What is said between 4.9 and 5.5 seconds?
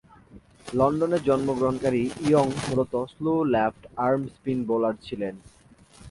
ছিলেন।